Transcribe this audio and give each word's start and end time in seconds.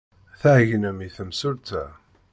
Tɛeyynem 0.39 0.97
i 1.07 1.09
temsulta. 1.15 1.83